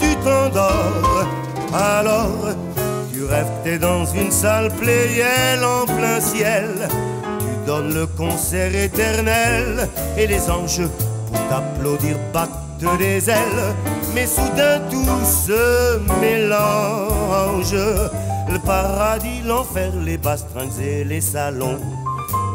[0.00, 1.26] tu t'endors,
[1.72, 2.54] alors
[3.12, 6.88] tu rêves t'es dans une salle pléielle en plein ciel.
[7.38, 10.86] Tu donnes le concert éternel, et les anges,
[11.26, 12.68] pour t'applaudir, battent
[12.98, 13.74] des ailes.
[14.14, 17.74] Mais soudain tout se mélange.
[18.50, 21.78] Le paradis, l'enfer, les bastringues et les salons.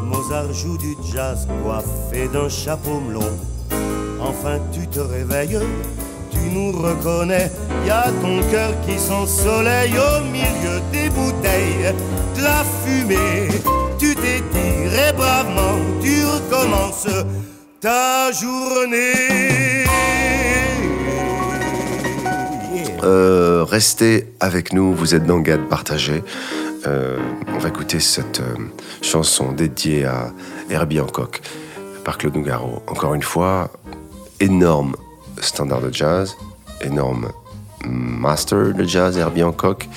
[0.04, 3.30] Mozart joue du jazz coiffé d'un chapeau melon.
[4.20, 5.58] Enfin tu te réveilles,
[6.30, 7.50] tu nous reconnais.
[7.86, 11.94] Y a ton cœur qui s'ensoleille au milieu des bouteilles,
[12.36, 13.48] de la fumée.
[13.98, 17.08] Tu t'étires et bravement, tu recommences
[17.80, 19.63] ta journée.
[23.04, 26.22] Euh, restez avec nous, vous êtes dans Gad Partagé.
[26.86, 27.18] Euh,
[27.54, 28.54] on va écouter cette euh,
[29.02, 30.32] chanson dédiée à
[30.70, 31.40] Herbie Hancock
[32.04, 32.82] par Claude Nougaro.
[32.86, 33.70] Encore une fois,
[34.40, 34.94] énorme
[35.40, 36.34] standard de jazz,
[36.80, 37.28] énorme
[37.86, 39.88] master de jazz Herbie Hancock.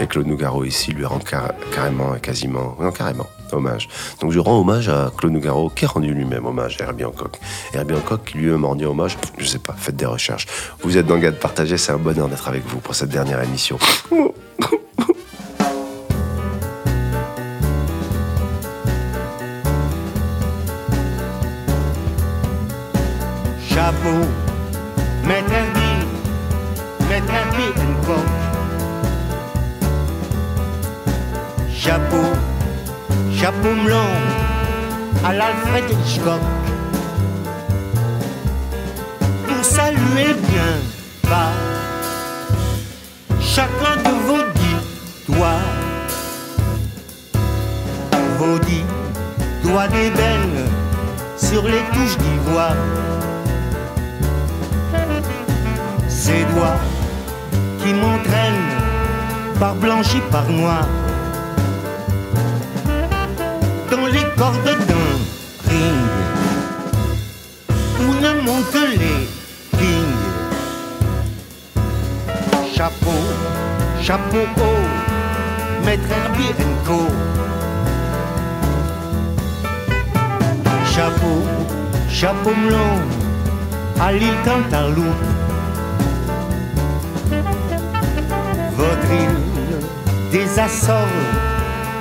[0.00, 3.88] Et Claude Nougaro ici lui rend car- carrément et quasiment, non carrément, hommage.
[4.20, 7.38] Donc je rends hommage à Claude Nougaro qui a rendu lui-même hommage à Herbie Hancock.
[7.74, 10.46] Herbie Hancock lui-même rendu hommage, je sais pas, faites des recherches.
[10.82, 13.78] Vous êtes dans Gad Partagé, c'est un bonheur d'être avec vous pour cette dernière émission.
[39.46, 40.72] Pour saluer bien
[41.24, 41.52] bas
[43.40, 44.78] chacun de vos dix
[45.28, 45.66] doigts.
[48.38, 48.84] Vos dix
[49.62, 50.64] doigts d'ébène
[51.36, 52.76] sur les touches d'ivoire.
[56.08, 56.80] Ces doigts
[57.82, 58.78] qui m'entraînent
[59.60, 60.86] par blanchi, par noir.
[63.90, 65.41] Dans les cordes d'un
[68.44, 69.28] montent que les
[69.78, 70.22] kings.
[72.74, 73.22] Chapeau,
[74.00, 76.02] chapeau haut, maître
[76.86, 77.06] Co.
[80.94, 81.42] Chapeau,
[82.10, 83.00] chapeau melon,
[84.00, 85.24] à l'île Cantaloupe.
[88.76, 89.38] Votre île
[90.32, 90.96] des Açores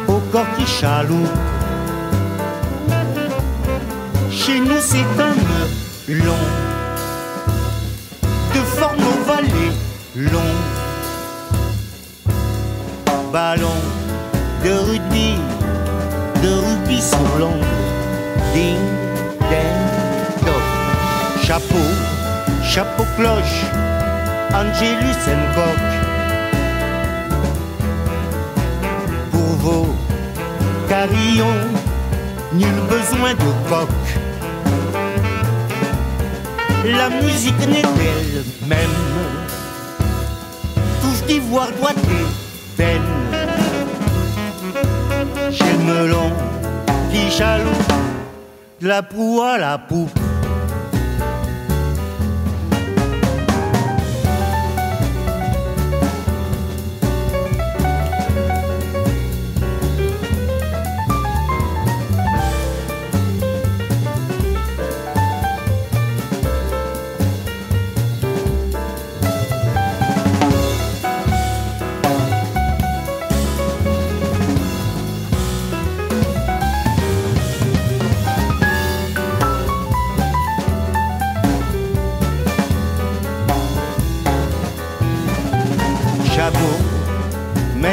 [0.07, 1.61] au corps qui chaloupe.
[4.45, 5.35] Chez nous c'est un
[6.25, 6.45] long
[8.55, 9.45] de forme ovale
[10.15, 10.55] long.
[13.31, 13.67] Ballon
[14.63, 15.35] de rugby,
[16.41, 17.65] de rugby sur l'ongle.
[18.53, 18.77] Ding,
[19.41, 20.51] ding.
[21.43, 21.87] Chapeau,
[22.63, 23.65] chapeau cloche,
[24.55, 25.21] Angelus.
[29.31, 29.95] Pour vos
[30.89, 31.61] carillons,
[32.53, 34.20] nul besoin de coq.
[36.84, 38.89] La musique n'est elle-même,
[40.99, 43.01] touche d'ivoire des veines.
[45.51, 46.32] Chez le melon
[47.11, 47.93] qui chaloupe,
[48.79, 50.19] de la proue à la poupe.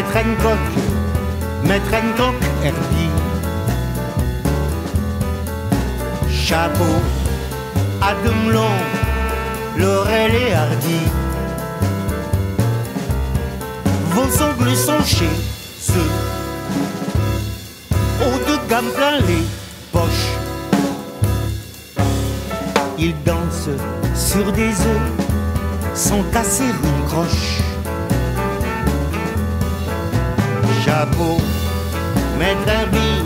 [0.08, 0.58] Maître Hancock,
[1.64, 2.34] Maître Hancock
[2.64, 3.10] Herbie.
[6.30, 6.84] Chapeau,
[8.00, 8.78] Adam long,
[9.76, 11.00] Laurel et Hardy.
[14.12, 15.28] Vos ongles sont chez
[15.78, 16.10] ceux
[18.22, 19.44] haut de gamme plein les
[19.92, 20.32] poches.
[22.98, 23.76] Ils dansent
[24.14, 25.12] sur des œufs
[25.94, 27.67] sans casser une croche.
[30.88, 31.36] Chapeau,
[32.38, 33.22] maître Herbie,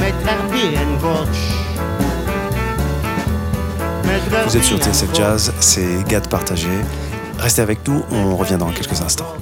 [0.00, 1.52] maître Herbie and Gauche.
[4.48, 6.66] Vous êtes sur TSF Jazz, c'est Gad Partagé.
[7.38, 9.32] Restez avec nous, on revient dans quelques instants.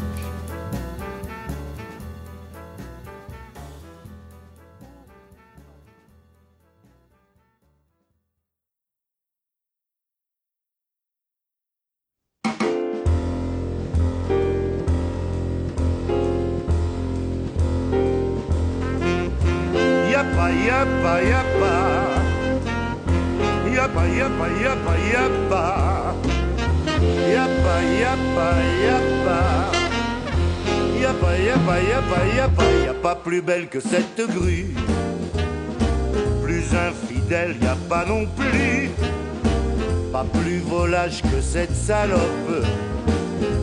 [41.23, 42.65] Que cette salope.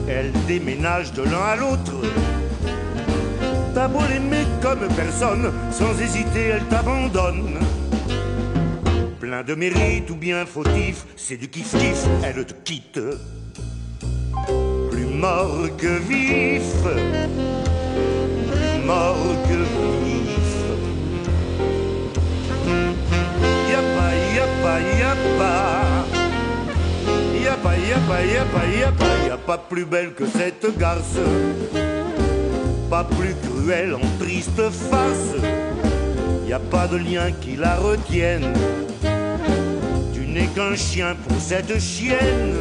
[0.08, 1.94] Elle déménage de l'un à l'autre.
[3.74, 7.60] T'as beau l'aimer comme personne, sans hésiter elle t'abandonne.
[9.20, 13.00] Plein de mérite ou bien fautif, c'est du kiff-kiff, elle te quitte.
[14.92, 16.74] Plus mort que vif,
[18.52, 19.16] plus mort
[19.48, 19.58] que
[20.04, 20.52] vif.
[23.72, 25.81] Yappa, yappa, yappa.
[27.62, 29.06] Yappa, yappa, yappa, yappa.
[29.28, 31.20] Y a pas plus belle que cette garce
[32.90, 35.36] pas plus cruelle en triste face.
[36.46, 38.52] Y a pas de lien qui la retienne.
[40.14, 42.58] Tu n'es qu'un chien pour cette chienne.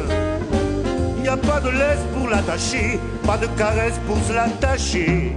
[1.23, 5.35] Y a pas de laisse pour l'attacher, pas de caresse pour se l'attacher.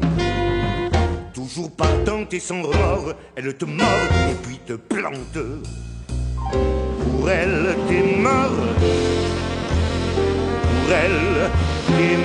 [1.32, 5.38] Toujours partante et sans remords, elle te mord et puis te plante.
[6.52, 9.24] Pour elle, t'es mort.
[10.14, 11.50] Pour elle,
[11.96, 12.18] t'es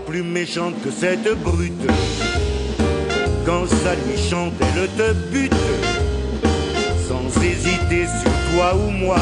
[0.00, 1.88] Plus méchante que cette brute.
[3.46, 5.54] Quand ça lui chante, elle te bute.
[7.08, 9.16] Sans hésiter sur toi ou moi.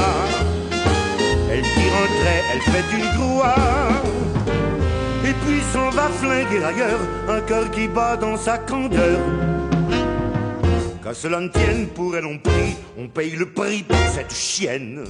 [1.51, 3.55] Elle tire un trait, elle fait une croix.
[5.25, 9.21] Et puis s'en va flinguer ailleurs un cœur qui bat dans sa candeur.
[11.05, 15.05] Qu'à cela ne tienne, pour elle on prie, on paye le prix pour cette chienne.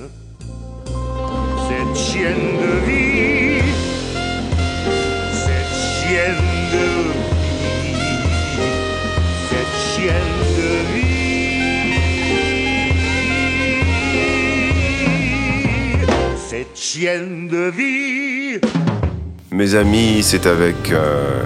[1.69, 3.42] Cette chienne de vie,
[6.13, 6.87] chienne de
[7.81, 7.97] vie,
[9.49, 11.07] cette chienne de vie,
[16.37, 18.61] cette chienne de vie.
[19.53, 21.45] Mes amis, c'est avec euh,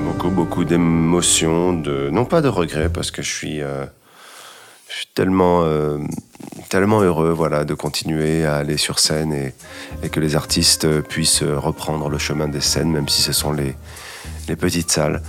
[0.00, 3.84] beaucoup, beaucoup d'émotions, de non pas de regrets, parce que je suis, euh,
[4.94, 5.98] je suis tellement, euh,
[6.68, 12.08] tellement heureux, voilà, de continuer à aller sur scène et, que les artistes puissent reprendre
[12.08, 13.74] le chemin des scènes, même si ce sont les,
[14.54, 15.20] petites salles.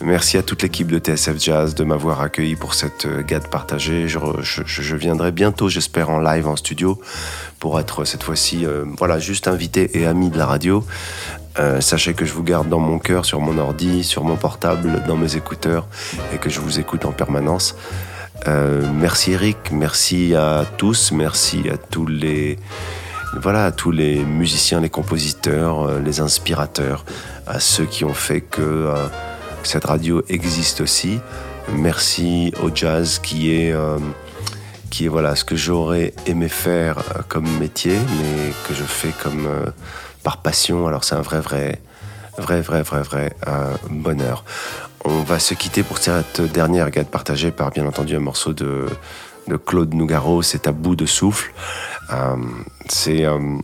[0.00, 4.06] Merci à toute l'équipe de TSF Jazz de m'avoir accueilli pour cette euh, gade partagée.
[4.06, 7.00] Je, viendrai bientôt, j'espère, en live en studio
[7.58, 10.84] pour être cette fois-ci, euh, voilà, juste invité et ami de la radio.
[11.80, 15.16] Sachez que je vous garde dans mon cœur, sur mon ordi, sur mon portable, dans
[15.16, 15.88] mes écouteurs
[16.32, 17.74] et que je vous écoute en permanence.
[18.46, 22.58] Euh, merci Eric, merci à tous, merci à tous les
[23.40, 27.04] voilà, tous les musiciens, les compositeurs, euh, les inspirateurs,
[27.46, 29.06] à ceux qui ont fait que euh,
[29.64, 31.18] cette radio existe aussi.
[31.70, 33.74] Merci au jazz qui est
[34.88, 39.46] qui est voilà ce que j'aurais aimé faire comme métier, mais que je fais comme
[40.22, 40.86] par passion.
[40.86, 41.82] Alors c'est un vrai vrai
[42.38, 43.32] vrai vrai vrai vrai
[43.90, 44.44] bonheur.
[45.04, 48.86] On va se quitter pour cette dernière gade partagée par bien entendu un morceau de
[49.48, 51.52] de Claude Nougaro, c'est à bout de souffle.
[52.12, 52.36] Euh,
[52.88, 53.58] c'est euh,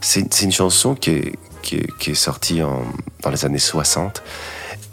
[0.00, 4.22] c'est une chanson qui est, sortie dans les années 60.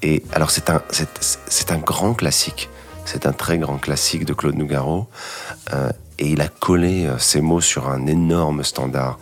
[0.01, 2.69] Et alors, c'est un, grand classique.
[3.03, 5.07] C'est un très grand classique de Claude Nougaro.
[5.73, 9.19] Euh, et il a collé ses mots sur un énorme standard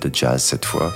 [0.00, 0.92] de jazz cette fois.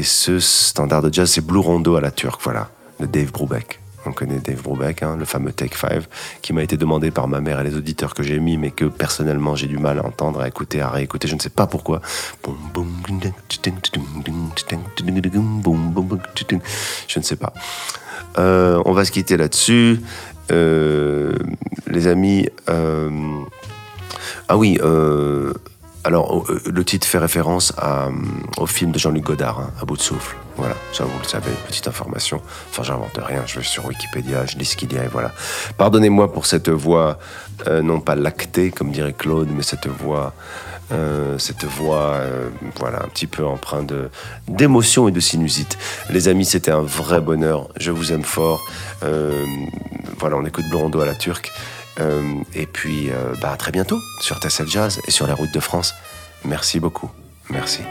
[0.00, 3.30] Euh, et ce standard de jazz, c'est Blue Rondo à la turque, voilà, de Dave
[3.32, 3.80] Brubeck.
[4.06, 6.04] On connaît Dave Brubeck, hein, le fameux Take 5,
[6.40, 8.86] qui m'a été demandé par ma mère et les auditeurs que j'ai mis, mais que
[8.86, 11.28] personnellement j'ai du mal à entendre, à écouter, à réécouter.
[11.28, 12.00] Je ne sais pas pourquoi.
[17.08, 17.52] Je ne sais pas.
[18.38, 20.00] Euh, on va se quitter là-dessus.
[20.50, 21.34] Euh,
[21.86, 22.48] les amis.
[22.70, 23.10] euh,
[24.48, 24.78] ah oui.
[26.02, 28.10] Euh, alors, euh, le titre fait référence euh,
[28.58, 30.36] au film de Jean-Luc Godard, hein, à bout de souffle.
[30.56, 32.42] Voilà, ça vous le savez, petite information.
[32.70, 35.32] Enfin, j'invente rien, je vais sur Wikipédia, je lis ce qu'il y a et voilà.
[35.78, 37.18] Pardonnez-moi pour cette voix,
[37.66, 40.34] euh, non pas lactée, comme dirait Claude, mais cette voix,
[40.92, 43.92] euh, cette voix, euh, voilà, un petit peu empreinte
[44.48, 45.78] d'émotion et de sinusite.
[46.10, 47.68] Les amis, c'était un vrai bonheur.
[47.76, 48.60] Je vous aime fort.
[49.02, 49.46] Euh,
[50.18, 51.50] voilà, on écoute Blondeau à la turque.
[52.00, 52.22] Euh,
[52.54, 55.60] et puis, euh, bah, à très bientôt sur TSF Jazz et sur les routes de
[55.60, 55.94] France.
[56.44, 57.10] Merci beaucoup.
[57.50, 57.82] Merci.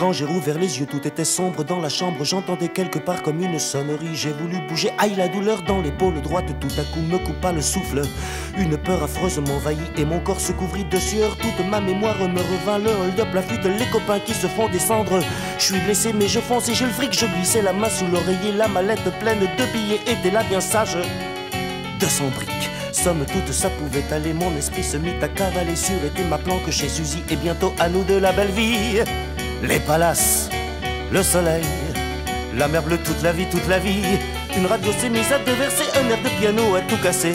[0.00, 2.24] Quand j'ai rouvert les yeux, tout était sombre dans la chambre.
[2.24, 4.14] J'entendais quelque part comme une sonnerie.
[4.14, 6.46] J'ai voulu bouger, aïe la douleur dans l'épaule droite.
[6.58, 8.00] Tout à coup me coupa le souffle.
[8.56, 11.36] Une peur affreuse m'envahit et mon corps se couvrit de sueur.
[11.36, 12.78] Toute ma mémoire me revint.
[12.78, 15.20] Le hold-up, la fuite, les copains qui se font descendre.
[15.58, 17.12] Je suis blessé, mais je fonce et j'ai le fric.
[17.12, 18.52] Je glissais la main sous l'oreiller.
[18.56, 20.96] La mallette pleine de billets était là bien sage.
[21.98, 22.70] 200 briques.
[22.92, 24.32] Somme toute, ça pouvait aller.
[24.32, 27.22] Mon esprit se mit à cavaler sur était ma planque chez Suzy.
[27.28, 29.02] Et bientôt à nous de la belle vie.
[29.62, 30.48] Les palaces,
[31.12, 31.64] le soleil,
[32.54, 34.02] la mer bleue toute la vie, toute la vie.
[34.56, 37.34] Une radio s'est mise à déverser un air de piano à tout casser.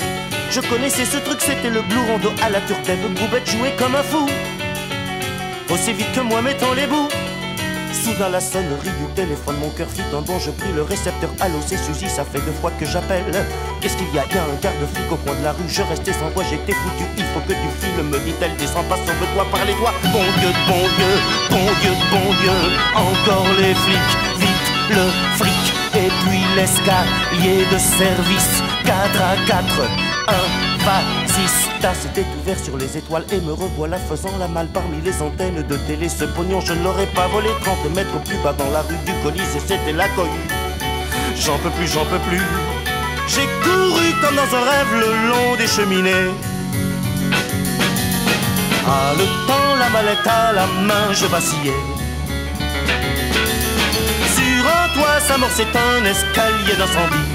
[0.50, 3.14] Je connaissais ce truc, c'était le blue rondo à la turcaine.
[3.14, 4.28] Boubette jouait comme un fou.
[5.70, 7.10] Aussi vite que moi mettant les bouts.
[7.96, 11.30] Soudain la sonnerie du téléphone, mon cœur fit un bond, je pris le récepteur.
[11.40, 13.24] Allô, c'est Suzy, ça fait deux fois que j'appelle.
[13.82, 14.26] Qu'est-ce qu'il y a?
[14.30, 16.30] Il y a un quart de flic au coin de la rue, je restais sans
[16.36, 17.06] voix, j'étais foutu.
[17.18, 19.94] Il faut que tu files, me dit-elle, descends pas, sauve-toi par les doigts.
[20.12, 21.14] Bon Dieu, bon Dieu,
[21.50, 22.58] bon Dieu, bon Dieu,
[22.96, 25.06] encore les flics, vite le
[25.38, 25.66] fric.
[25.96, 29.82] Et puis l'escalier de service, 4 à 4,
[30.28, 31.00] 1, va,
[31.94, 32.02] 6.
[32.02, 35.78] S'était ouvert sur les étoiles et me revoilà faisant la malle parmi les antennes de
[35.88, 36.10] télé.
[36.10, 39.14] Ce pognon, je ne l'aurais pas volé 30 mètres plus bas dans la rue du
[39.22, 40.48] Colisée, c'était la cohue.
[41.36, 42.42] J'en peux plus, j'en peux plus.
[43.28, 46.32] J'ai couru comme dans un rêve le long des cheminées.
[48.88, 51.80] Ah, le temps, la mallette à la main, je vacillais.
[54.36, 57.35] Sur un toit, sa mort, c'est un escalier d'incendie.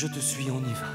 [0.00, 0.86] Je te suis, on y va.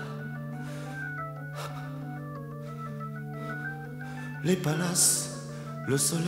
[4.46, 5.50] Les palaces,
[5.86, 6.24] le soleil,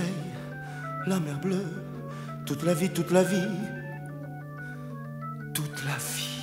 [1.08, 1.66] la mer bleue,
[2.46, 3.48] toute la vie, toute la vie,
[5.54, 6.35] toute la vie.